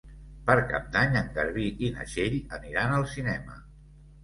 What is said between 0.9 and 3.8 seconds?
d'Any en Garbí i na Txell aniran al cinema.